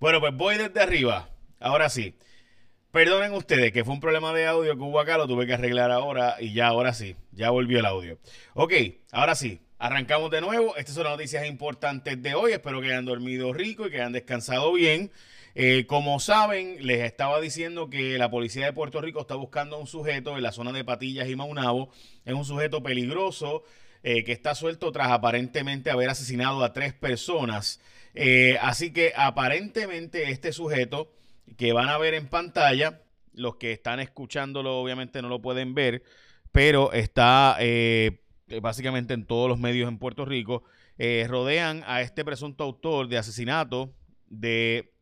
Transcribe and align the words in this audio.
Bueno, 0.00 0.20
pues 0.20 0.32
voy 0.34 0.56
desde 0.56 0.80
arriba. 0.80 1.28
Ahora 1.58 1.88
sí. 1.88 2.14
Perdonen 2.92 3.32
ustedes 3.32 3.72
que 3.72 3.84
fue 3.84 3.94
un 3.94 4.00
problema 4.00 4.32
de 4.32 4.46
audio 4.46 4.74
que 4.76 4.82
hubo 4.82 4.98
acá, 5.00 5.18
lo 5.18 5.26
tuve 5.26 5.46
que 5.46 5.54
arreglar 5.54 5.90
ahora 5.90 6.36
y 6.40 6.54
ya, 6.54 6.68
ahora 6.68 6.94
sí, 6.94 7.16
ya 7.32 7.50
volvió 7.50 7.80
el 7.80 7.84
audio. 7.84 8.18
Ok, 8.54 8.72
ahora 9.12 9.34
sí, 9.34 9.60
arrancamos 9.78 10.30
de 10.30 10.40
nuevo. 10.40 10.74
Estas 10.76 10.94
son 10.94 11.04
las 11.04 11.12
noticias 11.12 11.46
importantes 11.46 12.22
de 12.22 12.34
hoy. 12.34 12.52
Espero 12.52 12.80
que 12.80 12.86
hayan 12.86 13.04
dormido 13.04 13.52
rico 13.52 13.86
y 13.86 13.90
que 13.90 13.96
hayan 13.96 14.12
descansado 14.12 14.72
bien. 14.72 15.10
Eh, 15.54 15.84
como 15.86 16.20
saben, 16.20 16.86
les 16.86 17.00
estaba 17.00 17.40
diciendo 17.40 17.90
que 17.90 18.16
la 18.18 18.30
policía 18.30 18.66
de 18.66 18.72
Puerto 18.72 19.00
Rico 19.00 19.20
está 19.20 19.34
buscando 19.34 19.76
a 19.76 19.80
un 19.80 19.88
sujeto 19.88 20.36
en 20.36 20.42
la 20.42 20.52
zona 20.52 20.72
de 20.72 20.84
Patillas 20.84 21.28
y 21.28 21.34
Maunabo. 21.34 21.90
Es 22.24 22.34
un 22.34 22.44
sujeto 22.44 22.82
peligroso 22.82 23.64
eh, 24.02 24.22
que 24.22 24.32
está 24.32 24.54
suelto 24.54 24.92
tras 24.92 25.10
aparentemente 25.10 25.90
haber 25.90 26.08
asesinado 26.08 26.62
a 26.62 26.72
tres 26.72 26.94
personas. 26.94 27.80
Eh, 28.14 28.56
así 28.60 28.92
que 28.92 29.12
aparentemente 29.16 30.30
este 30.30 30.52
sujeto 30.52 31.12
que 31.56 31.72
van 31.72 31.88
a 31.88 31.98
ver 31.98 32.14
en 32.14 32.28
pantalla, 32.28 33.02
los 33.32 33.56
que 33.56 33.72
están 33.72 33.98
escuchándolo 33.98 34.78
obviamente 34.78 35.20
no 35.20 35.28
lo 35.28 35.42
pueden 35.42 35.74
ver, 35.74 36.02
pero 36.52 36.92
está 36.92 37.56
eh, 37.58 38.20
básicamente 38.62 39.14
en 39.14 39.26
todos 39.26 39.48
los 39.48 39.58
medios 39.58 39.88
en 39.88 39.98
Puerto 39.98 40.24
Rico, 40.24 40.62
rodean 41.26 41.84
a 41.86 42.00
este 42.00 42.24
presunto 42.24 42.64
autor 42.64 43.06
de 43.06 43.18
asesinato 43.18 43.94
de 44.26 44.92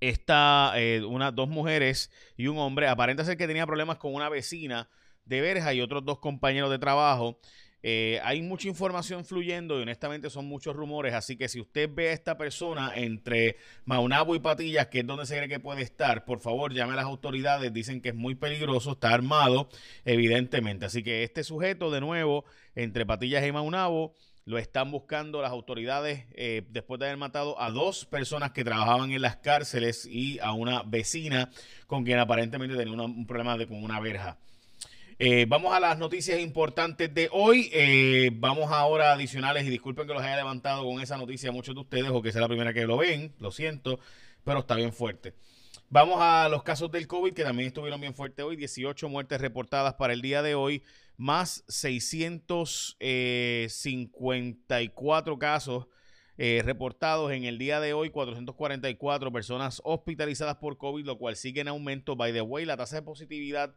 esta, 0.00 0.72
una, 1.06 1.32
dos 1.32 1.50
mujeres 1.50 2.10
y 2.36 2.46
un 2.46 2.56
hombre. 2.56 2.88
Aparenta 2.88 3.24
ser 3.24 3.36
que 3.36 3.46
tenía 3.46 3.66
problemas 3.66 3.98
con 3.98 4.14
una 4.14 4.30
vecina 4.30 4.88
de 5.28 5.40
Verja 5.40 5.74
y 5.74 5.80
otros 5.80 6.04
dos 6.04 6.18
compañeros 6.18 6.70
de 6.70 6.78
trabajo. 6.78 7.38
Eh, 7.82 8.18
hay 8.24 8.42
mucha 8.42 8.66
información 8.66 9.24
fluyendo 9.24 9.78
y 9.78 9.82
honestamente 9.82 10.30
son 10.30 10.46
muchos 10.46 10.74
rumores, 10.74 11.14
así 11.14 11.36
que 11.36 11.48
si 11.48 11.60
usted 11.60 11.88
ve 11.92 12.08
a 12.08 12.12
esta 12.12 12.36
persona 12.36 12.92
entre 12.96 13.56
Maunabo 13.84 14.34
y 14.34 14.40
Patillas, 14.40 14.88
que 14.88 15.00
es 15.00 15.06
donde 15.06 15.26
se 15.26 15.36
cree 15.36 15.48
que 15.48 15.60
puede 15.60 15.82
estar, 15.82 16.24
por 16.24 16.40
favor 16.40 16.74
llame 16.74 16.94
a 16.94 16.96
las 16.96 17.04
autoridades, 17.04 17.72
dicen 17.72 18.00
que 18.00 18.08
es 18.08 18.14
muy 18.16 18.34
peligroso, 18.34 18.92
está 18.92 19.14
armado, 19.14 19.68
evidentemente. 20.04 20.86
Así 20.86 21.04
que 21.04 21.22
este 21.22 21.44
sujeto, 21.44 21.92
de 21.92 22.00
nuevo, 22.00 22.44
entre 22.74 23.06
Patillas 23.06 23.46
y 23.46 23.52
Maunabo, 23.52 24.12
lo 24.44 24.58
están 24.58 24.90
buscando 24.90 25.40
las 25.40 25.52
autoridades 25.52 26.24
eh, 26.32 26.66
después 26.70 26.98
de 26.98 27.06
haber 27.06 27.18
matado 27.18 27.60
a 27.60 27.70
dos 27.70 28.06
personas 28.06 28.50
que 28.50 28.64
trabajaban 28.64 29.12
en 29.12 29.22
las 29.22 29.36
cárceles 29.36 30.04
y 30.04 30.40
a 30.40 30.52
una 30.52 30.82
vecina 30.82 31.50
con 31.86 32.02
quien 32.02 32.18
aparentemente 32.18 32.74
tenía 32.74 32.94
un 32.94 33.26
problema 33.26 33.56
de, 33.56 33.68
con 33.68 33.84
una 33.84 34.00
verja. 34.00 34.38
Eh, 35.20 35.46
vamos 35.48 35.74
a 35.74 35.80
las 35.80 35.98
noticias 35.98 36.38
importantes 36.38 37.12
de 37.12 37.28
hoy. 37.32 37.68
Eh, 37.72 38.30
vamos 38.34 38.70
ahora 38.70 39.10
a 39.10 39.14
adicionales 39.14 39.66
y 39.66 39.70
disculpen 39.70 40.06
que 40.06 40.14
los 40.14 40.22
haya 40.22 40.36
levantado 40.36 40.84
con 40.84 41.00
esa 41.00 41.16
noticia 41.16 41.50
muchos 41.50 41.74
de 41.74 41.80
ustedes 41.80 42.10
o 42.10 42.22
que 42.22 42.30
sea 42.30 42.40
la 42.40 42.46
primera 42.46 42.72
que 42.72 42.86
lo 42.86 42.98
ven, 42.98 43.34
lo 43.40 43.50
siento, 43.50 43.98
pero 44.44 44.60
está 44.60 44.76
bien 44.76 44.92
fuerte. 44.92 45.34
Vamos 45.90 46.18
a 46.20 46.48
los 46.48 46.62
casos 46.62 46.92
del 46.92 47.08
COVID 47.08 47.32
que 47.32 47.42
también 47.42 47.66
estuvieron 47.66 48.00
bien 48.00 48.14
fuertes 48.14 48.44
hoy. 48.44 48.54
18 48.54 49.08
muertes 49.08 49.40
reportadas 49.40 49.94
para 49.94 50.12
el 50.12 50.22
día 50.22 50.40
de 50.40 50.54
hoy, 50.54 50.84
más 51.16 51.64
654 51.66 52.94
eh, 53.00 53.68
casos 55.40 55.88
reportados 56.36 57.32
en 57.32 57.42
el 57.42 57.58
día 57.58 57.80
de 57.80 57.92
hoy, 57.92 58.10
444 58.10 59.32
personas 59.32 59.82
hospitalizadas 59.84 60.58
por 60.58 60.78
COVID, 60.78 61.04
lo 61.04 61.18
cual 61.18 61.34
sigue 61.34 61.60
en 61.60 61.66
aumento. 61.66 62.14
By 62.14 62.32
the 62.32 62.42
way, 62.42 62.64
la 62.64 62.76
tasa 62.76 62.94
de 62.94 63.02
positividad 63.02 63.74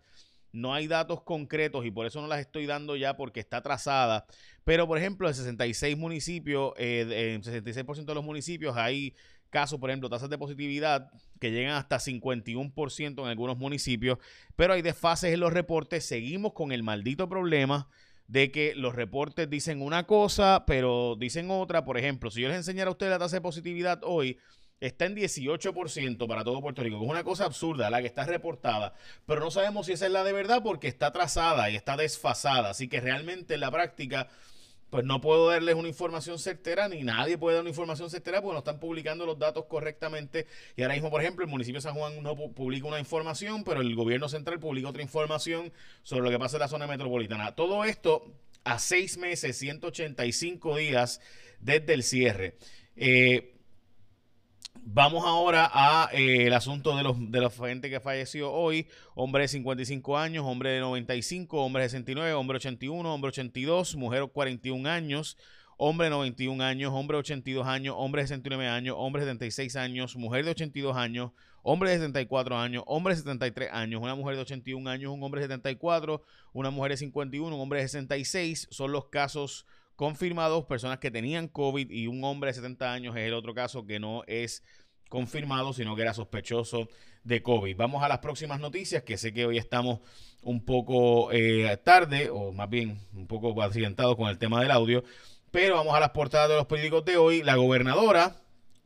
no 0.53 0.73
hay 0.73 0.87
datos 0.87 1.21
concretos 1.21 1.85
y 1.85 1.91
por 1.91 2.05
eso 2.05 2.21
no 2.21 2.27
las 2.27 2.39
estoy 2.39 2.65
dando 2.65 2.95
ya 2.95 3.15
porque 3.15 3.39
está 3.39 3.57
atrasada. 3.57 4.25
Pero, 4.63 4.87
por 4.87 4.97
ejemplo, 4.97 5.27
en 5.27 5.33
66 5.33 5.97
municipios, 5.97 6.73
eh, 6.77 7.33
en 7.33 7.43
66% 7.43 8.05
de 8.05 8.15
los 8.15 8.23
municipios 8.23 8.75
hay 8.77 9.15
casos, 9.49 9.79
por 9.79 9.89
ejemplo, 9.89 10.09
tasas 10.09 10.29
de 10.29 10.37
positividad 10.37 11.11
que 11.39 11.51
llegan 11.51 11.75
hasta 11.75 11.99
51% 11.99 13.21
en 13.21 13.27
algunos 13.27 13.57
municipios, 13.57 14.17
pero 14.55 14.73
hay 14.73 14.81
desfases 14.81 15.33
en 15.33 15.39
los 15.39 15.53
reportes. 15.53 16.05
Seguimos 16.05 16.53
con 16.53 16.71
el 16.71 16.83
maldito 16.83 17.29
problema 17.29 17.87
de 18.27 18.49
que 18.49 18.73
los 18.75 18.95
reportes 18.95 19.49
dicen 19.49 19.81
una 19.81 20.07
cosa, 20.07 20.63
pero 20.65 21.17
dicen 21.19 21.51
otra. 21.51 21.83
Por 21.83 21.97
ejemplo, 21.97 22.31
si 22.31 22.41
yo 22.41 22.47
les 22.47 22.57
enseñara 22.57 22.87
a 22.87 22.91
ustedes 22.91 23.11
la 23.11 23.19
tasa 23.19 23.35
de 23.35 23.41
positividad 23.41 23.99
hoy, 24.03 24.37
está 24.81 25.05
en 25.05 25.15
18% 25.15 26.27
para 26.27 26.43
todo 26.43 26.59
Puerto 26.59 26.83
Rico, 26.83 26.97
que 26.97 27.05
es 27.05 27.11
una 27.11 27.23
cosa 27.23 27.45
absurda, 27.45 27.89
la 27.89 28.01
que 28.01 28.07
está 28.07 28.25
reportada, 28.25 28.93
pero 29.25 29.39
no 29.39 29.51
sabemos 29.51 29.85
si 29.85 29.93
esa 29.93 30.07
es 30.07 30.11
la 30.11 30.23
de 30.23 30.33
verdad 30.33 30.61
porque 30.63 30.87
está 30.87 31.07
atrasada 31.07 31.69
y 31.69 31.75
está 31.75 31.95
desfasada, 31.95 32.71
así 32.71 32.89
que 32.89 32.99
realmente 32.99 33.53
en 33.53 33.61
la 33.61 33.71
práctica 33.71 34.27
pues 34.89 35.05
no 35.05 35.21
puedo 35.21 35.47
darles 35.49 35.75
una 35.75 35.87
información 35.87 36.37
certera, 36.37 36.89
ni 36.89 37.03
nadie 37.03 37.37
puede 37.37 37.55
dar 37.55 37.61
una 37.61 37.69
información 37.69 38.09
certera 38.09 38.41
porque 38.41 38.55
no 38.55 38.59
están 38.59 38.77
publicando 38.77 39.25
los 39.25 39.39
datos 39.39 39.63
correctamente. 39.65 40.47
Y 40.75 40.81
ahora 40.81 40.95
mismo, 40.95 41.09
por 41.09 41.21
ejemplo, 41.21 41.45
el 41.45 41.49
municipio 41.49 41.77
de 41.77 41.83
San 41.83 41.93
Juan 41.93 42.21
no 42.21 42.35
publica 42.35 42.87
una 42.87 42.99
información, 42.99 43.63
pero 43.63 43.79
el 43.79 43.95
gobierno 43.95 44.27
central 44.27 44.59
publica 44.59 44.89
otra 44.89 45.01
información 45.01 45.71
sobre 46.03 46.23
lo 46.23 46.29
que 46.29 46.37
pasa 46.37 46.57
en 46.57 46.61
la 46.61 46.67
zona 46.67 46.87
metropolitana. 46.87 47.55
Todo 47.55 47.85
esto 47.85 48.33
a 48.65 48.79
seis 48.79 49.17
meses, 49.17 49.57
185 49.57 50.75
días 50.75 51.21
desde 51.61 51.93
el 51.93 52.03
cierre. 52.03 52.57
Eh, 52.97 53.50
Vamos 54.83 55.23
ahora 55.25 55.69
a 55.71 56.09
eh, 56.11 56.47
el 56.47 56.53
asunto 56.53 56.97
de 56.97 57.03
los 57.03 57.31
de 57.31 57.39
la 57.39 57.51
gente 57.51 57.91
que 57.91 57.99
falleció 57.99 58.51
hoy. 58.51 58.87
Hombre 59.13 59.43
de 59.43 59.47
55 59.47 60.17
años, 60.17 60.43
hombre 60.45 60.71
de 60.71 60.79
95, 60.79 61.63
hombre 61.63 61.83
de 61.83 61.89
69, 61.89 62.33
hombre 62.33 62.55
de 62.55 62.57
81, 62.57 63.13
hombre 63.13 63.27
de 63.27 63.33
82, 63.33 63.95
mujer 63.95 64.21
de 64.21 64.27
41 64.27 64.89
años, 64.89 65.37
hombre 65.77 66.05
de 66.05 66.09
91 66.09 66.63
años, 66.63 66.91
hombre 66.93 67.15
de 67.15 67.19
82 67.19 67.67
años, 67.67 67.95
hombre 67.95 68.23
de 68.23 68.29
69 68.29 68.67
años, 68.67 68.95
hombre 68.97 69.21
de 69.21 69.27
76 69.27 69.75
años, 69.75 70.15
mujer 70.15 70.45
de 70.45 70.51
82 70.51 70.97
años, 70.97 71.31
hombre 71.61 71.91
de 71.91 71.97
74 71.97 72.57
años, 72.57 72.83
hombre 72.87 73.13
de 73.13 73.19
73 73.19 73.69
años, 73.71 74.01
una 74.01 74.15
mujer 74.15 74.35
de 74.35 74.41
81 74.41 74.89
años, 74.89 75.13
un 75.13 75.21
hombre 75.23 75.41
de 75.41 75.47
74, 75.47 76.23
una 76.53 76.71
mujer 76.71 76.93
de 76.93 76.97
51, 76.97 77.55
un 77.55 77.61
hombre 77.61 77.81
de 77.81 77.87
66. 77.87 78.67
Son 78.71 78.91
los 78.91 79.05
casos 79.05 79.67
confirmados, 80.01 80.65
personas 80.65 80.97
que 80.97 81.11
tenían 81.11 81.47
COVID 81.47 81.91
y 81.91 82.07
un 82.07 82.23
hombre 82.23 82.47
de 82.47 82.55
70 82.55 82.91
años 82.91 83.15
es 83.15 83.21
el 83.21 83.35
otro 83.35 83.53
caso 83.53 83.85
que 83.85 83.99
no 83.99 84.23
es 84.25 84.63
confirmado, 85.09 85.73
sino 85.73 85.95
que 85.95 86.01
era 86.01 86.15
sospechoso 86.15 86.87
de 87.23 87.43
COVID. 87.43 87.77
Vamos 87.77 88.01
a 88.01 88.07
las 88.07 88.17
próximas 88.17 88.59
noticias, 88.59 89.03
que 89.03 89.15
sé 89.19 89.31
que 89.31 89.45
hoy 89.45 89.59
estamos 89.59 89.99
un 90.41 90.65
poco 90.65 91.31
eh, 91.31 91.77
tarde, 91.83 92.31
o 92.31 92.51
más 92.51 92.67
bien 92.67 92.99
un 93.13 93.27
poco 93.27 93.61
accidentados 93.61 94.15
con 94.15 94.27
el 94.27 94.39
tema 94.39 94.59
del 94.59 94.71
audio, 94.71 95.03
pero 95.51 95.75
vamos 95.75 95.93
a 95.93 95.99
las 95.99 96.09
portadas 96.09 96.49
de 96.49 96.55
los 96.55 96.65
periódicos 96.65 97.05
de 97.05 97.17
hoy. 97.17 97.43
La 97.43 97.53
gobernadora, 97.57 98.37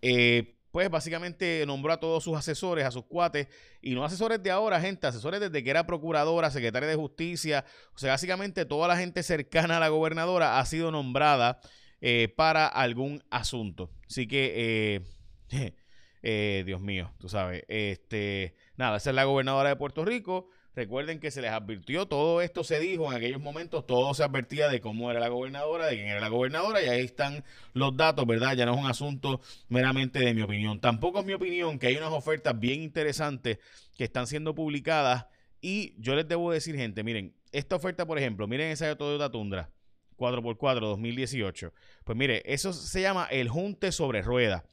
eh, 0.02 0.55
pues 0.76 0.90
básicamente 0.90 1.64
nombró 1.66 1.94
a 1.94 2.02
todos 2.02 2.22
sus 2.22 2.36
asesores, 2.36 2.84
a 2.84 2.92
sus 2.92 3.06
cuates, 3.06 3.48
y 3.82 3.96
no 3.96 4.04
asesores 4.04 4.44
de 4.44 4.52
ahora, 4.52 4.82
gente, 4.82 5.08
asesores 5.08 5.40
desde 5.40 5.64
que 5.64 5.70
era 5.70 5.88
procuradora, 5.88 6.52
secretaria 6.52 6.90
de 6.90 6.96
justicia, 6.96 7.64
o 7.94 7.98
sea, 7.98 8.12
básicamente 8.12 8.66
toda 8.66 8.90
la 8.90 8.98
gente 8.98 9.24
cercana 9.24 9.78
a 9.78 9.80
la 9.80 9.88
gobernadora 9.88 10.60
ha 10.60 10.66
sido 10.66 10.92
nombrada 10.92 11.62
eh, 12.02 12.28
para 12.36 12.68
algún 12.68 13.24
asunto. 13.30 13.90
Así 14.06 14.28
que, 14.28 15.00
eh, 16.22 16.64
Dios 16.66 16.82
mío, 16.82 17.14
tú 17.20 17.30
sabes, 17.30 17.64
este, 17.70 18.54
nada, 18.76 18.98
esa 18.98 19.12
es 19.12 19.16
la 19.16 19.24
gobernadora 19.24 19.70
de 19.70 19.78
Puerto 19.78 20.04
Rico. 20.04 20.50
Recuerden 20.76 21.20
que 21.22 21.32
se 21.32 21.42
les 21.42 21.52
advirtió, 21.52 22.06
todo 22.06 22.42
esto 22.42 22.66
se 22.66 22.80
dijo 22.80 23.10
en 23.10 23.18
aquellos 23.18 23.40
momentos, 23.40 23.88
todo 23.88 24.14
se 24.14 24.24
advertía 24.24 24.68
de 24.68 24.82
cómo 24.82 25.10
era 25.10 25.22
la 25.22 25.30
gobernadora, 25.30 25.86
de 25.86 25.96
quién 25.96 26.08
era 26.08 26.20
la 26.20 26.28
gobernadora, 26.28 26.84
y 26.84 26.90
ahí 26.90 27.06
están 27.06 27.46
los 27.74 27.96
datos, 27.96 28.26
¿verdad? 28.28 28.56
Ya 28.56 28.66
no 28.66 28.74
es 28.74 28.80
un 28.80 28.88
asunto 28.88 29.40
meramente 29.70 30.20
de 30.20 30.34
mi 30.34 30.42
opinión. 30.42 30.82
Tampoco 30.82 31.20
es 31.20 31.26
mi 31.26 31.34
opinión 31.34 31.80
que 31.80 31.88
hay 31.88 31.96
unas 31.96 32.12
ofertas 32.12 32.60
bien 32.60 32.82
interesantes 32.82 33.60
que 33.98 34.04
están 34.04 34.28
siendo 34.28 34.54
publicadas, 34.54 35.28
y 35.62 35.96
yo 35.98 36.14
les 36.14 36.28
debo 36.28 36.52
decir, 36.52 36.76
gente, 36.76 37.04
miren, 37.04 37.34
esta 37.54 37.78
oferta, 37.78 38.06
por 38.06 38.18
ejemplo, 38.18 38.46
miren 38.46 38.72
esa 38.72 38.88
de 38.88 38.96
Toyota 38.98 39.32
Tundra. 39.32 39.72
4x4 40.18 40.80
2018. 40.80 41.74
Pues 42.04 42.18
mire, 42.18 42.42
eso 42.46 42.74
se 42.74 43.02
llama 43.02 43.28
el 43.32 43.50
junte 43.50 43.92
sobre 43.92 44.22
ruedas. 44.22 44.64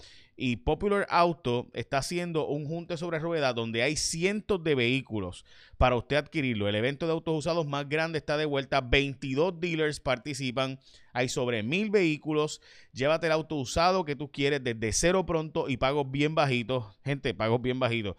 Y 0.44 0.56
Popular 0.56 1.06
Auto 1.08 1.68
está 1.72 1.98
haciendo 1.98 2.48
un 2.48 2.66
junte 2.66 2.96
sobre 2.96 3.20
ruedas 3.20 3.54
donde 3.54 3.84
hay 3.84 3.94
cientos 3.94 4.64
de 4.64 4.74
vehículos 4.74 5.44
para 5.78 5.94
usted 5.94 6.16
adquirirlo. 6.16 6.68
El 6.68 6.74
evento 6.74 7.06
de 7.06 7.12
autos 7.12 7.38
usados 7.38 7.64
más 7.64 7.88
grande 7.88 8.18
está 8.18 8.36
de 8.36 8.44
vuelta. 8.44 8.80
22 8.80 9.60
dealers 9.60 10.00
participan. 10.00 10.80
Hay 11.12 11.28
sobre 11.28 11.62
mil 11.62 11.90
vehículos. 11.90 12.60
Llévate 12.92 13.26
el 13.26 13.32
auto 13.34 13.54
usado 13.54 14.04
que 14.04 14.16
tú 14.16 14.32
quieres 14.32 14.64
desde 14.64 14.92
cero 14.92 15.24
pronto 15.24 15.68
y 15.68 15.76
pagos 15.76 16.10
bien 16.10 16.34
bajitos. 16.34 16.86
Gente, 17.04 17.34
pagos 17.34 17.62
bien 17.62 17.78
bajitos. 17.78 18.16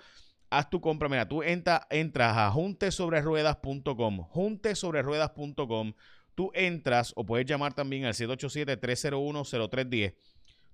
Haz 0.49 0.69
tu 0.69 0.79
compra. 0.79 1.09
Mira, 1.09 1.27
tú 1.27 1.43
entra, 1.43 1.85
entras 1.89 2.37
a 2.37 2.49
juntesobreruedas.com. 2.51 4.19
Juntesobreruedas.com. 4.29 5.91
Tú 6.35 6.51
entras 6.53 7.11
o 7.17 7.25
puedes 7.25 7.45
llamar 7.45 7.73
también 7.73 8.05
al 8.05 8.13
787-301-0310 8.13 10.13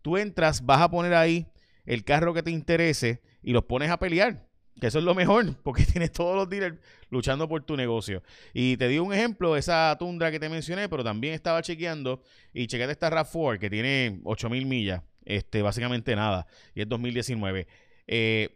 Tú 0.01 0.17
entras, 0.17 0.65
vas 0.65 0.81
a 0.81 0.89
poner 0.89 1.13
ahí 1.13 1.47
el 1.85 2.03
carro 2.03 2.33
que 2.33 2.43
te 2.43 2.51
interese 2.51 3.21
y 3.41 3.51
los 3.51 3.63
pones 3.63 3.89
a 3.89 3.97
pelear. 3.97 4.47
Que 4.79 4.87
eso 4.87 4.99
es 4.99 5.05
lo 5.05 5.13
mejor, 5.13 5.55
porque 5.63 5.83
tienes 5.85 6.11
todos 6.11 6.35
los 6.35 6.49
dealers 6.49 6.77
luchando 7.09 7.47
por 7.49 7.63
tu 7.63 7.75
negocio. 7.75 8.23
Y 8.53 8.77
te 8.77 8.87
di 8.87 8.99
un 8.99 9.13
ejemplo, 9.13 9.57
esa 9.57 9.95
tundra 9.99 10.31
que 10.31 10.39
te 10.39 10.49
mencioné, 10.49 10.87
pero 10.87 11.03
también 11.03 11.33
estaba 11.33 11.61
chequeando 11.61 12.21
y 12.53 12.67
chequeate 12.67 12.93
esta 12.93 13.09
RAV4 13.09 13.59
que 13.59 13.69
tiene 13.69 14.21
8000 14.23 14.65
millas. 14.65 15.03
Este, 15.25 15.61
básicamente 15.61 16.15
nada. 16.15 16.47
Y 16.73 16.81
es 16.81 16.89
2019. 16.89 17.67
Eh, 18.07 18.49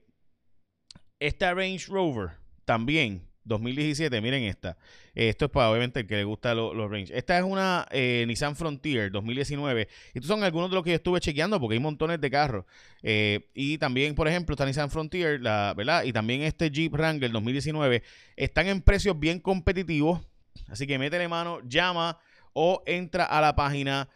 esta 1.20 1.54
Range 1.54 1.86
Rover 1.88 2.32
también 2.66 3.28
2017, 3.46 4.22
miren 4.22 4.44
esta. 4.44 4.78
Esto 5.14 5.46
es 5.46 5.52
para 5.52 5.70
obviamente 5.70 6.02
el 6.02 6.08
que 6.08 6.16
le 6.16 6.24
gusta 6.24 6.54
los 6.56 6.90
range. 6.90 7.16
Esta 7.18 7.38
es 7.38 7.44
una 7.44 7.88
eh, 7.92 8.24
Nissan 8.28 8.56
Frontier 8.56 9.12
2019. 9.12 9.88
Estos 10.14 10.28
son 10.28 10.44
algunos 10.44 10.70
de 10.70 10.76
los 10.76 10.84
que 10.84 10.92
yo 10.92 10.96
estuve 10.96 11.20
chequeando 11.20 11.60
porque 11.60 11.76
hay 11.76 11.80
montones 11.80 12.20
de 12.20 12.32
carros. 12.32 12.66
Eh, 13.02 13.50
y 13.54 13.78
también, 13.78 14.16
por 14.16 14.28
ejemplo, 14.28 14.54
esta 14.54 14.66
Nissan 14.66 14.90
Frontier, 14.90 15.42
la, 15.42 15.74
¿verdad? 15.76 16.04
Y 16.04 16.14
también 16.14 16.42
este 16.42 16.70
Jeep 16.70 16.94
Wrangler 16.94 17.32
2019 17.32 18.04
están 18.36 18.68
en 18.68 18.82
precios 18.82 19.20
bien 19.20 19.40
competitivos. 19.40 20.22
Así 20.68 20.88
que 20.88 20.98
métele 20.98 21.28
mano, 21.28 21.60
llama 21.68 22.20
o 22.54 22.84
entra 22.86 23.26
a 23.26 23.42
la 23.42 23.56
página 23.56 24.08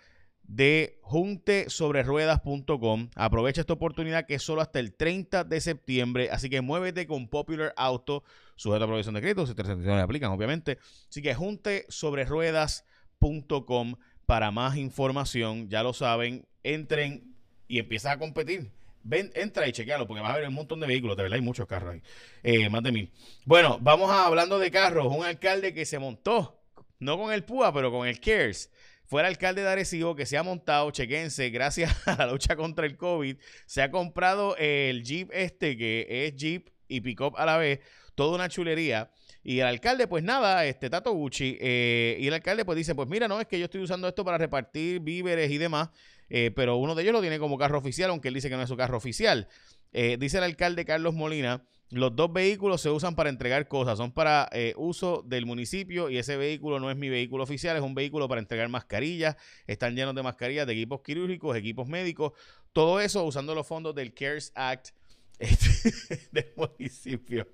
de 0.48 0.98
juntesobreruedas.com. 1.02 3.10
Aprovecha 3.16 3.62
esta 3.62 3.74
oportunidad 3.74 4.26
que 4.26 4.34
es 4.36 4.44
solo 4.44 4.62
hasta 4.62 4.80
el 4.80 4.94
30 4.94 5.44
de 5.44 5.60
septiembre. 5.62 6.30
Así 6.32 6.50
que 6.50 6.62
muévete 6.62 7.06
con 7.06 7.28
Popular 7.28 7.74
Auto, 7.76 8.24
sujeto 8.56 8.86
a 8.86 8.88
provisión 8.88 9.16
de 9.16 9.22
crédito, 9.22 9.46
si 9.46 9.54
te 9.54 9.92
aplican, 9.92 10.32
obviamente. 10.32 10.78
Así 11.10 11.22
que 11.22 11.36
juntesobreruedas.com 11.36 13.96
para 14.26 14.52
más 14.52 14.78
información. 14.78 15.68
Ya 15.70 15.84
lo 15.84 15.92
saben, 15.94 16.48
entren 16.64 17.36
y 17.68 17.80
empieza 17.80 18.14
a 18.14 18.18
competir. 18.18 18.72
Ven, 19.04 19.32
entra 19.36 19.68
y 19.68 19.72
chequealo, 19.72 20.08
porque 20.08 20.22
vas 20.22 20.34
a 20.34 20.38
ver 20.38 20.48
un 20.48 20.54
montón 20.54 20.80
de 20.82 20.88
vehículos, 20.88 21.16
de 21.16 21.24
verdad 21.24 21.38
hay 21.38 21.42
muchos 21.42 21.66
carros 21.66 21.94
ahí, 21.94 22.02
eh, 22.44 22.70
más 22.70 22.84
de 22.84 22.92
mil. 22.92 23.10
Bueno, 23.46 23.80
vamos 23.82 24.12
a 24.12 24.26
hablando 24.26 24.60
de 24.60 24.70
carros, 24.70 25.08
un 25.08 25.24
alcalde 25.24 25.74
que 25.74 25.86
se 25.86 25.98
montó, 25.98 26.60
no 27.00 27.18
con 27.18 27.32
el 27.32 27.46
PUA, 27.46 27.74
pero 27.74 27.90
con 27.90 28.06
el 28.06 28.20
CARES 28.20 28.70
fuera 29.08 29.30
alcalde 29.30 29.64
de 29.64 29.70
Arecibo 29.70 30.16
que 30.16 30.26
se 30.26 30.38
ha 30.38 30.44
montado, 30.44 30.92
chequense, 30.92 31.50
gracias 31.50 31.96
a 32.08 32.16
la 32.18 32.32
lucha 32.32 32.56
contra 32.56 32.86
el 32.86 32.98
COVID, 32.98 33.38
se 33.66 33.82
ha 33.82 33.90
comprado 33.90 34.56
el 34.58 35.04
Jeep 35.04 35.30
este, 35.34 35.78
que 35.78 36.06
es 36.10 36.36
Jeep 36.36 36.70
y 36.88 37.02
Pickup 37.02 37.36
a 37.38 37.46
la 37.46 37.58
vez, 37.58 37.80
toda 38.16 38.36
una 38.36 38.50
chulería. 38.50 39.12
Y 39.44 39.60
el 39.60 39.68
alcalde, 39.68 40.08
pues 40.08 40.24
nada, 40.24 40.66
este 40.66 40.90
Tato 40.90 41.14
Gucci, 41.14 41.58
eh, 41.62 42.18
y 42.20 42.28
el 42.28 42.34
alcalde 42.34 42.66
pues 42.66 42.78
dice, 42.78 42.96
pues 42.96 43.08
mira, 43.08 43.30
no, 43.30 43.40
es 43.40 43.48
que 43.48 43.58
yo 43.58 43.66
estoy 43.66 43.82
usando 43.82 44.08
esto 44.08 44.26
para 44.26 44.38
repartir 44.38 45.00
víveres 45.00 45.50
y 45.52 45.58
demás, 45.58 45.90
eh, 46.30 46.52
pero 46.54 46.76
uno 46.76 46.96
de 46.96 47.04
ellos 47.04 47.14
lo 47.14 47.22
tiene 47.22 47.40
como 47.40 47.58
carro 47.58 47.78
oficial, 47.78 48.10
aunque 48.10 48.28
él 48.28 48.34
dice 48.34 48.50
que 48.50 48.58
no 48.58 48.64
es 48.64 48.70
su 48.70 48.76
carro 48.76 48.98
oficial. 48.98 49.48
Eh, 49.94 50.18
dice 50.20 50.38
el 50.40 50.44
alcalde 50.44 50.84
Carlos 50.84 51.14
Molina 51.14 51.64
los 51.90 52.16
dos 52.16 52.32
vehículos 52.34 52.82
se 52.82 52.90
usan 52.90 53.16
para 53.16 53.30
entregar 53.30 53.68
cosas, 53.68 53.98
son 53.98 54.12
para 54.12 54.50
eh, 54.52 54.74
uso 54.76 55.24
del 55.26 55.46
municipio 55.46 56.10
y 56.10 56.18
ese 56.18 56.36
vehículo 56.36 56.80
no 56.80 56.92
es 56.92 56.98
mi 56.98 57.08
vehículo 57.10 57.44
oficial, 57.44 57.78
es 57.78 57.84
un 57.84 57.96
vehículo 57.96 58.28
para 58.28 58.40
entregar 58.40 58.68
mascarillas, 58.68 59.38
están 59.68 59.96
llenos 59.96 60.14
de 60.14 60.24
mascarillas 60.24 60.68
de 60.68 60.74
equipos 60.74 61.02
quirúrgicos, 61.02 61.56
equipos 61.56 61.88
médicos, 61.88 62.34
todo 62.74 63.00
eso 63.00 63.24
usando 63.24 63.56
los 63.56 63.66
fondos 63.66 63.96
del 63.96 64.14
CARES 64.14 64.52
Act 64.56 64.90
este, 65.40 66.28
del 66.32 66.52
municipio. 66.58 67.48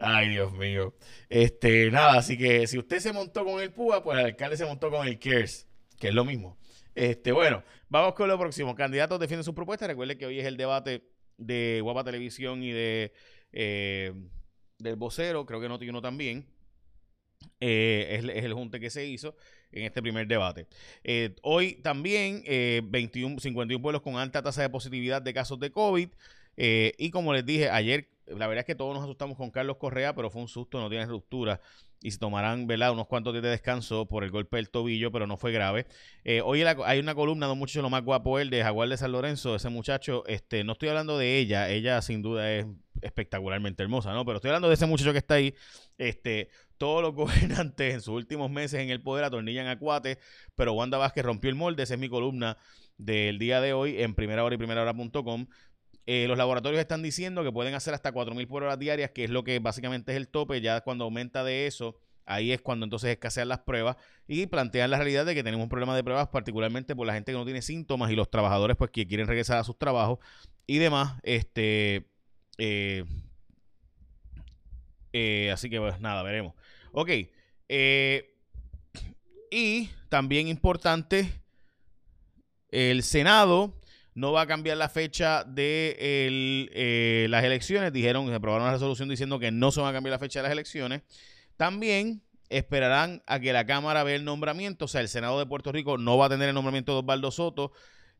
Ay, 0.00 0.30
Dios 0.30 0.52
mío. 0.52 0.94
Este, 1.28 1.90
nada, 1.90 2.18
así 2.18 2.38
que 2.38 2.66
si 2.66 2.78
usted 2.78 2.98
se 3.00 3.12
montó 3.12 3.44
con 3.44 3.60
el 3.60 3.72
PUA, 3.72 4.02
pues 4.02 4.18
el 4.18 4.26
alcalde 4.26 4.56
se 4.56 4.64
montó 4.64 4.90
con 4.90 5.06
el 5.06 5.18
CARES, 5.18 5.68
que 5.98 6.08
es 6.08 6.14
lo 6.14 6.24
mismo. 6.24 6.56
Este, 6.94 7.30
bueno, 7.30 7.62
vamos 7.88 8.14
con 8.14 8.28
lo 8.28 8.36
próximo. 8.38 8.74
Candidatos 8.74 9.20
defienden 9.20 9.44
sus 9.44 9.54
propuestas. 9.54 9.88
Recuerde 9.88 10.18
que 10.18 10.26
hoy 10.26 10.40
es 10.40 10.46
el 10.46 10.56
debate 10.56 11.04
de 11.36 11.80
Guapa 11.82 12.04
Televisión 12.04 12.62
y 12.62 12.72
de 12.72 13.12
eh, 13.52 14.12
del 14.78 14.96
vocero, 14.96 15.46
creo 15.46 15.60
que 15.60 15.68
Noti 15.68 15.88
uno 15.88 16.02
también. 16.02 16.46
Eh, 17.60 18.18
es, 18.18 18.44
el 18.44 18.52
junte 18.52 18.80
que 18.80 18.90
se 18.90 19.06
hizo 19.06 19.36
en 19.70 19.84
este 19.84 20.02
primer 20.02 20.26
debate. 20.26 20.66
Eh, 21.04 21.36
hoy 21.42 21.74
también 21.74 22.42
21, 22.90 23.38
51 23.38 23.82
pueblos 23.82 24.02
con 24.02 24.16
alta 24.16 24.42
tasa 24.42 24.62
de 24.62 24.70
positividad 24.70 25.22
de 25.22 25.34
casos 25.34 25.58
de 25.60 25.70
COVID. 25.70 26.08
y 26.56 27.10
como 27.10 27.32
les 27.32 27.46
dije 27.46 27.70
ayer, 27.70 28.08
la 28.26 28.46
verdad 28.46 28.60
es 28.60 28.66
que 28.66 28.74
todos 28.74 28.94
nos 28.94 29.04
asustamos 29.04 29.36
con 29.36 29.50
Carlos 29.50 29.76
Correa, 29.76 30.14
pero 30.14 30.30
fue 30.30 30.42
un 30.42 30.48
susto, 30.48 30.80
no 30.80 30.88
tiene 30.88 31.06
ruptura 31.06 31.60
y 32.00 32.10
se 32.10 32.18
tomarán 32.18 32.66
¿verdad? 32.66 32.92
unos 32.92 33.06
cuantos 33.06 33.32
días 33.32 33.42
de 33.42 33.50
descanso 33.50 34.06
por 34.06 34.24
el 34.24 34.30
golpe 34.30 34.56
del 34.56 34.70
tobillo, 34.70 35.10
pero 35.10 35.26
no 35.26 35.36
fue 35.36 35.52
grave. 35.52 35.86
Eh, 36.24 36.40
hoy 36.42 36.62
hay 36.62 36.98
una 36.98 37.14
columna 37.14 37.46
de 37.46 37.52
un 37.52 37.58
muchacho 37.58 37.82
lo 37.82 37.90
más 37.90 38.04
guapo, 38.04 38.38
el 38.38 38.50
de 38.50 38.62
Jaguar 38.62 38.88
de 38.88 38.96
San 38.96 39.12
Lorenzo, 39.12 39.56
ese 39.56 39.68
muchacho, 39.68 40.24
este, 40.26 40.64
no 40.64 40.72
estoy 40.72 40.90
hablando 40.90 41.18
de 41.18 41.38
ella, 41.38 41.68
ella 41.68 42.00
sin 42.02 42.22
duda 42.22 42.52
es 42.52 42.66
espectacularmente 43.02 43.82
hermosa, 43.82 44.12
¿no? 44.12 44.24
Pero 44.24 44.36
estoy 44.36 44.50
hablando 44.50 44.68
de 44.68 44.74
ese 44.74 44.86
muchacho 44.86 45.12
que 45.12 45.18
está 45.18 45.34
ahí, 45.34 45.54
este, 45.98 46.48
todos 46.76 47.02
los 47.02 47.14
gobernantes 47.14 47.94
en 47.94 48.00
sus 48.00 48.14
últimos 48.14 48.50
meses 48.50 48.80
en 48.80 48.90
el 48.90 49.02
poder 49.02 49.24
atornillan 49.24 49.66
a 49.66 49.78
cuates, 49.78 50.18
pero 50.54 50.72
Wanda 50.72 50.98
Vázquez 50.98 51.24
rompió 51.24 51.50
el 51.50 51.56
molde, 51.56 51.82
esa 51.82 51.94
es 51.94 52.00
mi 52.00 52.08
columna 52.08 52.58
del 52.96 53.38
día 53.38 53.60
de 53.60 53.72
hoy 53.72 54.02
en 54.02 54.14
primera 54.14 54.44
hora 54.44 54.54
y 54.54 54.58
primera 54.58 54.82
hora.com. 54.82 55.46
Eh, 56.10 56.26
los 56.26 56.38
laboratorios 56.38 56.80
están 56.80 57.02
diciendo 57.02 57.44
que 57.44 57.52
pueden 57.52 57.74
hacer 57.74 57.92
hasta 57.92 58.14
4.000 58.14 58.48
por 58.48 58.62
hora 58.62 58.78
diarias, 58.78 59.10
que 59.10 59.24
es 59.24 59.30
lo 59.30 59.44
que 59.44 59.58
básicamente 59.58 60.12
es 60.12 60.16
el 60.16 60.26
tope. 60.26 60.62
Ya 60.62 60.80
cuando 60.80 61.04
aumenta 61.04 61.44
de 61.44 61.66
eso, 61.66 61.96
ahí 62.24 62.50
es 62.50 62.62
cuando 62.62 62.84
entonces 62.84 63.10
escasean 63.10 63.48
las 63.48 63.58
pruebas 63.58 63.96
y 64.26 64.46
plantean 64.46 64.90
la 64.90 64.96
realidad 64.96 65.26
de 65.26 65.34
que 65.34 65.44
tenemos 65.44 65.64
un 65.64 65.68
problema 65.68 65.94
de 65.94 66.02
pruebas, 66.02 66.28
particularmente 66.28 66.96
por 66.96 67.06
la 67.06 67.12
gente 67.12 67.32
que 67.32 67.36
no 67.36 67.44
tiene 67.44 67.60
síntomas 67.60 68.10
y 68.10 68.16
los 68.16 68.30
trabajadores 68.30 68.74
pues 68.78 68.90
que 68.90 69.06
quieren 69.06 69.26
regresar 69.26 69.58
a 69.58 69.64
sus 69.64 69.78
trabajos 69.78 70.18
y 70.66 70.78
demás. 70.78 71.20
Este, 71.24 72.06
eh, 72.56 73.04
eh, 75.12 75.50
así 75.52 75.68
que 75.68 75.78
pues 75.78 76.00
nada, 76.00 76.22
veremos. 76.22 76.54
Ok. 76.92 77.10
y 79.50 79.90
también 80.08 80.48
importante, 80.48 81.30
el 82.70 83.02
Senado 83.02 83.77
no 84.18 84.32
va 84.32 84.42
a 84.42 84.46
cambiar 84.48 84.76
la 84.76 84.88
fecha 84.88 85.44
de 85.44 85.96
eh, 86.00 87.26
las 87.30 87.44
elecciones. 87.44 87.92
Dijeron, 87.92 88.24
que 88.24 88.30
se 88.30 88.36
aprobaron 88.36 88.64
una 88.64 88.72
resolución 88.72 89.08
diciendo 89.08 89.38
que 89.38 89.52
no 89.52 89.70
se 89.70 89.80
va 89.80 89.90
a 89.90 89.92
cambiar 89.92 90.10
la 90.10 90.18
fecha 90.18 90.40
de 90.40 90.42
las 90.42 90.52
elecciones. 90.52 91.02
También 91.56 92.20
esperarán 92.48 93.22
a 93.26 93.38
que 93.38 93.52
la 93.52 93.64
Cámara 93.64 94.02
vea 94.02 94.16
el 94.16 94.24
nombramiento. 94.24 94.86
O 94.86 94.88
sea, 94.88 95.02
el 95.02 95.08
Senado 95.08 95.38
de 95.38 95.46
Puerto 95.46 95.70
Rico 95.70 95.98
no 95.98 96.18
va 96.18 96.26
a 96.26 96.28
tener 96.28 96.48
el 96.48 96.54
nombramiento 96.56 96.92
de 96.94 96.98
Osvaldo 96.98 97.30
Soto, 97.30 97.70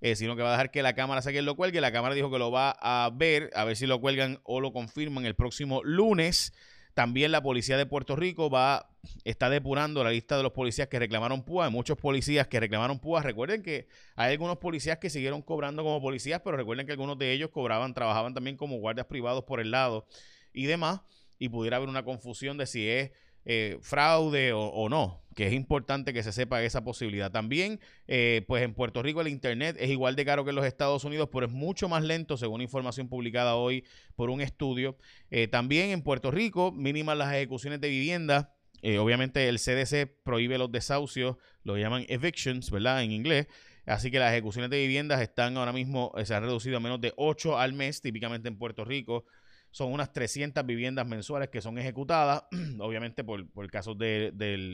eh, 0.00 0.14
sino 0.14 0.36
que 0.36 0.42
va 0.42 0.50
a 0.50 0.52
dejar 0.52 0.70
que 0.70 0.84
la 0.84 0.94
Cámara 0.94 1.20
saque 1.20 1.42
lo 1.42 1.56
cuelgue. 1.56 1.80
La 1.80 1.90
Cámara 1.90 2.14
dijo 2.14 2.30
que 2.30 2.38
lo 2.38 2.52
va 2.52 2.76
a 2.80 3.10
ver, 3.12 3.50
a 3.56 3.64
ver 3.64 3.76
si 3.76 3.86
lo 3.86 4.00
cuelgan 4.00 4.38
o 4.44 4.60
lo 4.60 4.72
confirman 4.72 5.26
el 5.26 5.34
próximo 5.34 5.82
lunes. 5.82 6.52
También 6.94 7.32
la 7.32 7.42
policía 7.42 7.76
de 7.76 7.86
Puerto 7.86 8.14
Rico 8.14 8.50
va, 8.50 8.87
está 9.24 9.50
depurando 9.50 10.02
la 10.04 10.10
lista 10.10 10.36
de 10.36 10.42
los 10.42 10.52
policías 10.52 10.88
que 10.88 10.98
reclamaron 10.98 11.42
púa. 11.42 11.66
Hay 11.66 11.70
muchos 11.70 11.96
policías 11.96 12.48
que 12.48 12.60
reclamaron 12.60 12.98
púa. 12.98 13.22
Recuerden 13.22 13.62
que 13.62 13.88
hay 14.16 14.32
algunos 14.32 14.58
policías 14.58 14.98
que 14.98 15.10
siguieron 15.10 15.42
cobrando 15.42 15.82
como 15.82 16.00
policías, 16.00 16.40
pero 16.44 16.56
recuerden 16.56 16.86
que 16.86 16.92
algunos 16.92 17.18
de 17.18 17.32
ellos 17.32 17.50
cobraban, 17.50 17.94
trabajaban 17.94 18.34
también 18.34 18.56
como 18.56 18.78
guardias 18.78 19.06
privados 19.06 19.44
por 19.44 19.60
el 19.60 19.70
lado 19.70 20.06
y 20.52 20.66
demás. 20.66 21.00
Y 21.38 21.48
pudiera 21.48 21.76
haber 21.76 21.88
una 21.88 22.04
confusión 22.04 22.58
de 22.58 22.66
si 22.66 22.88
es 22.88 23.12
eh, 23.50 23.78
fraude 23.80 24.52
o, 24.52 24.88
no, 24.90 25.22
que 25.34 25.46
es 25.46 25.54
importante 25.54 26.12
que 26.12 26.22
se 26.22 26.32
sepa 26.32 26.62
esa 26.62 26.84
posibilidad. 26.84 27.30
También, 27.30 27.80
eh, 28.06 28.44
pues 28.46 28.62
en 28.62 28.74
Puerto 28.74 29.02
Rico 29.02 29.22
el 29.22 29.28
Internet 29.28 29.76
es 29.80 29.88
igual 29.88 30.16
de 30.16 30.26
caro 30.26 30.44
que 30.44 30.50
en 30.50 30.56
los 30.56 30.66
Estados 30.66 31.04
Unidos, 31.04 31.30
pero 31.32 31.46
es 31.46 31.52
mucho 31.52 31.88
más 31.88 32.02
lento, 32.02 32.36
según 32.36 32.60
información 32.60 33.08
publicada 33.08 33.54
hoy 33.54 33.84
por 34.16 34.28
un 34.28 34.42
estudio. 34.42 34.98
Eh, 35.30 35.48
también 35.48 35.88
en 35.90 36.02
Puerto 36.02 36.30
Rico, 36.30 36.72
mínimas 36.72 37.16
las 37.16 37.32
ejecuciones 37.32 37.80
de 37.80 37.88
vivienda. 37.88 38.54
Obviamente 38.98 39.48
el 39.48 39.58
CDC 39.58 40.22
prohíbe 40.22 40.58
los 40.58 40.70
desahucios, 40.70 41.36
lo 41.64 41.76
llaman 41.76 42.04
evictions, 42.08 42.70
¿verdad? 42.70 43.02
En 43.02 43.12
inglés. 43.12 43.46
Así 43.86 44.10
que 44.10 44.18
las 44.18 44.32
ejecuciones 44.32 44.70
de 44.70 44.78
viviendas 44.78 45.20
están 45.20 45.56
ahora 45.56 45.72
mismo, 45.72 46.12
se 46.24 46.34
han 46.34 46.42
reducido 46.42 46.76
a 46.76 46.80
menos 46.80 47.00
de 47.00 47.12
8 47.16 47.58
al 47.58 47.72
mes, 47.72 48.00
típicamente 48.00 48.48
en 48.48 48.58
Puerto 48.58 48.84
Rico 48.84 49.24
son 49.70 49.92
unas 49.92 50.12
300 50.12 50.64
viviendas 50.64 51.06
mensuales 51.06 51.50
que 51.50 51.60
son 51.60 51.78
ejecutadas. 51.78 52.44
Obviamente 52.80 53.24
por, 53.24 53.48
por 53.50 53.70
casos 53.70 53.98
de, 53.98 54.32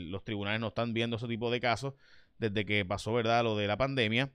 los 0.09 0.23
tribunales 0.23 0.59
no 0.59 0.67
están 0.67 0.93
viendo 0.93 1.17
ese 1.17 1.27
tipo 1.27 1.51
de 1.51 1.59
casos 1.59 1.93
desde 2.37 2.65
que 2.65 2.85
pasó, 2.85 3.13
¿verdad?, 3.13 3.43
lo 3.43 3.55
de 3.55 3.67
la 3.67 3.77
pandemia. 3.77 4.31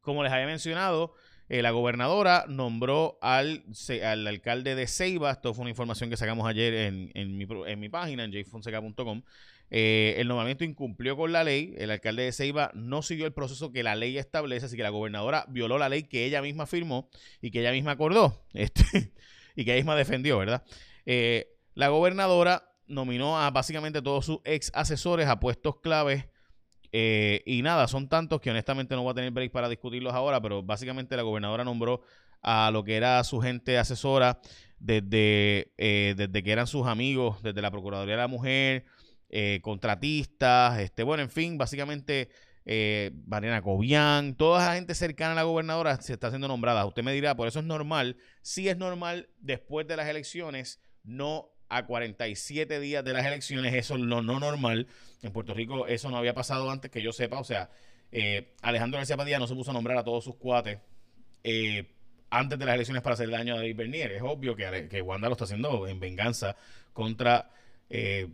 Como 0.00 0.22
les 0.22 0.32
había 0.32 0.46
mencionado, 0.46 1.14
eh, 1.48 1.62
la 1.62 1.70
gobernadora 1.70 2.44
nombró 2.48 3.18
al, 3.22 3.64
al, 4.02 4.26
alcalde 4.26 4.74
de 4.74 4.86
Ceiba, 4.86 5.30
esto 5.30 5.54
fue 5.54 5.62
una 5.62 5.70
información 5.70 6.10
que 6.10 6.16
sacamos 6.16 6.48
ayer 6.48 6.74
en, 6.74 7.10
en, 7.14 7.36
mi, 7.36 7.46
en 7.66 7.80
mi, 7.80 7.88
página, 7.88 8.24
en 8.24 8.32
jfonseca.com, 8.32 9.22
eh, 9.70 10.14
el 10.18 10.28
nombramiento 10.28 10.64
incumplió 10.64 11.16
con 11.16 11.32
la 11.32 11.44
ley, 11.44 11.74
el 11.78 11.90
alcalde 11.90 12.24
de 12.24 12.32
Ceiba 12.32 12.70
no 12.74 13.02
siguió 13.02 13.26
el 13.26 13.32
proceso 13.32 13.72
que 13.72 13.82
la 13.82 13.96
ley 13.96 14.16
establece, 14.18 14.66
así 14.66 14.76
que 14.76 14.82
la 14.82 14.90
gobernadora 14.90 15.44
violó 15.48 15.78
la 15.78 15.88
ley 15.88 16.04
que 16.04 16.24
ella 16.24 16.42
misma 16.42 16.66
firmó 16.66 17.10
y 17.40 17.50
que 17.50 17.60
ella 17.60 17.72
misma 17.72 17.92
acordó. 17.92 18.44
Este, 18.54 19.12
y 19.54 19.64
que 19.64 19.72
ella 19.72 19.80
misma 19.80 19.96
defendió, 19.96 20.38
¿verdad? 20.38 20.64
Eh, 21.06 21.56
la 21.74 21.88
gobernadora 21.88 22.72
nominó 22.86 23.38
a 23.38 23.50
básicamente 23.50 24.02
todos 24.02 24.26
sus 24.26 24.38
ex 24.44 24.70
asesores 24.74 25.28
a 25.28 25.40
puestos 25.40 25.80
claves 25.80 26.26
eh, 26.98 27.42
y 27.44 27.60
nada, 27.60 27.88
son 27.88 28.08
tantos 28.08 28.40
que 28.40 28.50
honestamente 28.50 28.94
no 28.94 29.02
voy 29.02 29.10
a 29.10 29.14
tener 29.14 29.30
break 29.30 29.52
para 29.52 29.68
discutirlos 29.68 30.14
ahora, 30.14 30.40
pero 30.40 30.62
básicamente 30.62 31.14
la 31.14 31.22
gobernadora 31.22 31.62
nombró 31.62 32.00
a 32.40 32.70
lo 32.70 32.84
que 32.84 32.96
era 32.96 33.22
su 33.24 33.40
gente 33.40 33.76
asesora 33.76 34.40
desde, 34.78 35.74
eh, 35.76 36.14
desde 36.16 36.42
que 36.42 36.52
eran 36.52 36.66
sus 36.66 36.86
amigos, 36.86 37.42
desde 37.42 37.60
la 37.60 37.70
Procuraduría 37.70 38.14
de 38.14 38.22
la 38.22 38.28
Mujer, 38.28 38.86
contratistas, 39.60 40.78
este, 40.78 41.02
bueno, 41.02 41.22
en 41.22 41.28
fin, 41.28 41.58
básicamente 41.58 42.30
eh, 42.68 43.12
Mariana 43.26 43.62
Cobian, 43.62 44.34
toda 44.34 44.66
la 44.66 44.74
gente 44.74 44.96
cercana 44.96 45.32
a 45.32 45.34
la 45.36 45.42
gobernadora 45.44 46.00
se 46.00 46.14
está 46.14 46.30
siendo 46.30 46.48
nombrada. 46.48 46.84
Usted 46.84 47.04
me 47.04 47.12
dirá, 47.12 47.36
por 47.36 47.46
eso 47.46 47.60
es 47.60 47.64
normal. 47.64 48.16
Sí 48.42 48.68
es 48.68 48.76
normal 48.76 49.28
después 49.38 49.86
de 49.86 49.96
las 49.96 50.08
elecciones, 50.08 50.80
no 51.04 51.50
a 51.68 51.86
47 51.86 52.80
días 52.80 53.04
de 53.04 53.12
las 53.12 53.26
elecciones, 53.26 53.74
eso 53.74 53.94
es 53.94 54.00
lo 54.00 54.22
no 54.22 54.40
normal. 54.40 54.86
En 55.22 55.32
Puerto 55.32 55.54
Rico 55.54 55.86
eso 55.86 56.10
no 56.10 56.16
había 56.16 56.34
pasado 56.34 56.70
antes 56.70 56.90
que 56.90 57.02
yo 57.02 57.12
sepa, 57.12 57.38
o 57.38 57.44
sea, 57.44 57.70
eh, 58.12 58.52
Alejandro 58.62 58.98
García 58.98 59.16
Padilla 59.16 59.38
no 59.38 59.46
se 59.46 59.54
puso 59.54 59.70
a 59.70 59.74
nombrar 59.74 59.98
a 59.98 60.04
todos 60.04 60.24
sus 60.24 60.36
cuates 60.36 60.78
eh, 61.42 61.92
antes 62.30 62.58
de 62.58 62.64
las 62.64 62.74
elecciones 62.74 63.02
para 63.02 63.14
hacer 63.14 63.30
daño 63.30 63.54
a 63.54 63.56
David 63.58 63.76
Bernier. 63.76 64.12
Es 64.12 64.22
obvio 64.22 64.54
que, 64.54 64.88
que 64.88 65.02
Wanda 65.02 65.28
lo 65.28 65.32
está 65.32 65.44
haciendo 65.44 65.86
en 65.86 66.00
venganza 66.00 66.56
contra... 66.92 67.50
Eh. 67.90 68.28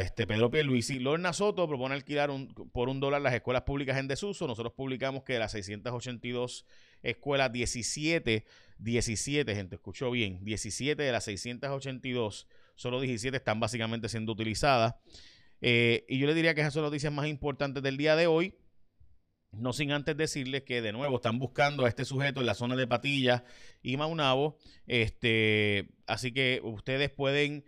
Este 0.00 0.26
Pedro 0.26 0.50
Pierluisi. 0.50 0.98
Lorna 0.98 1.32
Soto 1.32 1.68
propone 1.68 1.94
alquilar 1.94 2.30
un, 2.30 2.48
por 2.48 2.88
un 2.88 2.98
dólar 2.98 3.20
las 3.20 3.34
escuelas 3.34 3.62
públicas 3.62 3.98
en 3.98 4.08
desuso. 4.08 4.46
Nosotros 4.46 4.72
publicamos 4.72 5.22
que 5.22 5.34
de 5.34 5.38
las 5.38 5.52
682 5.52 6.64
escuelas, 7.02 7.52
17, 7.52 8.44
17, 8.78 9.54
gente, 9.54 9.76
escuchó 9.76 10.10
bien, 10.10 10.44
17 10.44 11.02
de 11.02 11.12
las 11.12 11.24
682, 11.24 12.48
solo 12.74 13.00
17 13.00 13.36
están 13.36 13.60
básicamente 13.60 14.08
siendo 14.08 14.32
utilizadas. 14.32 14.94
Eh, 15.60 16.04
y 16.08 16.18
yo 16.18 16.26
le 16.26 16.34
diría 16.34 16.54
que 16.54 16.60
esas 16.60 16.74
son 16.74 16.82
las 16.82 16.90
noticias 16.90 17.12
más 17.12 17.26
importantes 17.26 17.82
del 17.82 17.96
día 17.96 18.16
de 18.16 18.26
hoy. 18.26 18.54
No 19.52 19.72
sin 19.72 19.92
antes 19.92 20.16
decirles 20.16 20.64
que 20.64 20.82
de 20.82 20.92
nuevo 20.92 21.16
están 21.16 21.38
buscando 21.38 21.84
a 21.84 21.88
este 21.88 22.04
sujeto 22.04 22.40
en 22.40 22.46
la 22.46 22.54
zona 22.54 22.74
de 22.74 22.86
Patilla 22.86 23.44
y 23.82 23.96
Maunabo. 23.96 24.58
Este, 24.86 25.88
así 26.06 26.32
que 26.32 26.60
ustedes 26.64 27.10
pueden 27.10 27.64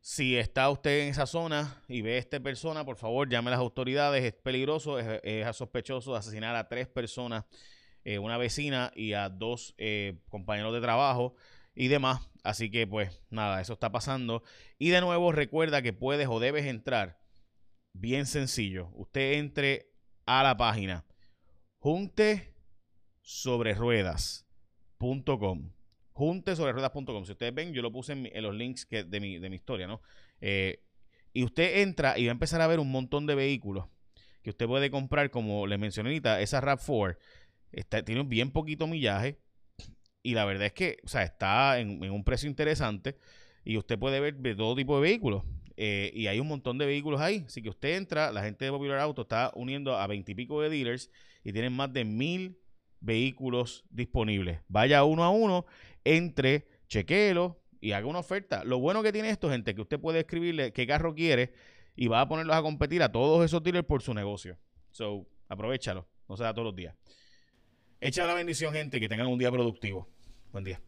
si 0.00 0.36
está 0.36 0.70
usted 0.70 1.00
en 1.00 1.08
esa 1.08 1.26
zona 1.26 1.82
y 1.86 2.00
ve 2.00 2.14
a 2.14 2.18
esta 2.18 2.40
persona, 2.40 2.84
por 2.84 2.96
favor 2.96 3.28
llame 3.28 3.48
a 3.48 3.52
las 3.52 3.60
autoridades. 3.60 4.24
Es 4.24 4.32
peligroso, 4.32 4.98
es, 4.98 5.56
sospechoso 5.56 6.12
de 6.12 6.18
asesinar 6.18 6.56
a 6.56 6.68
tres 6.68 6.88
personas, 6.88 7.44
eh, 8.04 8.18
una 8.18 8.38
vecina 8.38 8.92
y 8.94 9.12
a 9.12 9.28
dos 9.28 9.74
eh, 9.78 10.18
compañeros 10.28 10.72
de 10.72 10.80
trabajo 10.80 11.34
y 11.74 11.88
demás. 11.88 12.28
Así 12.42 12.70
que 12.70 12.86
pues 12.86 13.22
nada, 13.30 13.60
eso 13.60 13.74
está 13.74 13.92
pasando. 13.92 14.42
Y 14.78 14.90
de 14.90 15.00
nuevo 15.00 15.32
recuerda 15.32 15.82
que 15.82 15.92
puedes 15.92 16.28
o 16.28 16.40
debes 16.40 16.66
entrar. 16.66 17.20
Bien 17.92 18.26
sencillo. 18.26 18.90
Usted 18.94 19.34
entre 19.34 19.90
a 20.26 20.42
la 20.42 20.56
página 20.56 21.04
junte 21.78 22.54
sobre 23.22 23.74
ruedas.com 23.74 25.70
juntesobreruedas.com. 26.20 27.24
Si 27.24 27.32
ustedes 27.32 27.54
ven, 27.54 27.72
yo 27.72 27.80
lo 27.80 27.90
puse 27.90 28.12
en, 28.12 28.42
los 28.42 28.54
links 28.54 28.84
que, 28.84 29.04
de, 29.04 29.20
mi, 29.20 29.38
de 29.38 29.48
mi 29.48 29.56
historia, 29.56 29.86
¿no? 29.86 30.02
Eh, 30.42 30.84
y 31.32 31.44
usted 31.44 31.80
entra 31.80 32.18
y 32.18 32.26
va 32.26 32.30
a 32.30 32.32
empezar 32.32 32.60
a 32.60 32.66
ver 32.66 32.78
un 32.78 32.90
montón 32.90 33.26
de 33.26 33.34
vehículos 33.34 33.86
que 34.42 34.50
usted 34.50 34.66
puede 34.66 34.90
comprar, 34.90 35.30
como 35.30 35.66
le 35.66 35.78
mencioné 35.78 36.10
ahorita, 36.10 36.40
esa 36.42 36.60
RAV4 36.60 37.16
está, 37.72 38.04
tiene 38.04 38.22
bien 38.24 38.50
poquito 38.50 38.86
millaje 38.86 39.38
y 40.22 40.34
la 40.34 40.44
verdad 40.44 40.66
es 40.66 40.72
que, 40.72 40.98
está 41.02 41.78
en, 41.78 42.10
un 42.10 42.24
precio 42.24 42.48
interesante 42.48 43.16
y 43.64 43.76
usted 43.76 43.98
puede 43.98 44.20
ver 44.20 44.36
de 44.36 44.54
todo 44.54 44.74
tipo 44.74 44.96
de 44.96 45.02
vehículos. 45.02 45.44
Eh, 45.76 46.12
y 46.14 46.26
hay 46.26 46.40
un 46.40 46.48
montón 46.48 46.76
de 46.76 46.84
vehículos 46.84 47.20
ahí. 47.20 47.44
Así 47.46 47.62
que 47.62 47.70
usted 47.70 47.96
entra, 47.96 48.30
la 48.32 48.42
gente 48.42 48.66
de 48.66 48.70
Popular 48.70 48.98
Auto 48.98 49.22
está 49.22 49.50
uniendo 49.54 49.96
a 49.96 50.06
veintipico 50.06 50.60
de 50.60 50.68
dealers 50.68 51.10
y 51.42 51.52
tienen 51.52 51.72
más 51.72 51.90
de 51.92 52.04
mil 52.04 52.58
vehículos 53.00 53.84
disponibles. 53.88 54.60
Vaya 54.68 55.04
uno 55.04 55.24
a 55.24 55.30
uno 55.30 55.64
entre, 56.04 56.68
chequelo 56.86 57.62
y 57.80 57.92
haga 57.92 58.06
una 58.06 58.18
oferta. 58.18 58.62
Lo 58.64 58.78
bueno 58.78 59.02
que 59.02 59.12
tiene 59.12 59.30
esto, 59.30 59.48
gente, 59.48 59.74
que 59.74 59.80
usted 59.80 59.98
puede 59.98 60.20
escribirle 60.20 60.72
qué 60.72 60.86
carro 60.86 61.14
quiere 61.14 61.54
y 61.96 62.08
va 62.08 62.20
a 62.20 62.28
ponerlos 62.28 62.56
a 62.56 62.62
competir 62.62 63.02
a 63.02 63.10
todos 63.10 63.42
esos 63.44 63.62
dealers 63.62 63.86
por 63.86 64.02
su 64.02 64.12
negocio. 64.12 64.58
So, 64.90 65.26
aprovechalo, 65.48 66.06
no 66.28 66.36
se 66.36 66.42
da 66.42 66.52
todos 66.52 66.66
los 66.66 66.76
días. 66.76 66.94
Echa 68.00 68.26
la 68.26 68.32
bendición, 68.32 68.72
gente, 68.72 68.98
que 68.98 69.08
tengan 69.10 69.26
un 69.26 69.38
día 69.38 69.50
productivo. 69.50 70.08
Buen 70.52 70.64
día. 70.64 70.80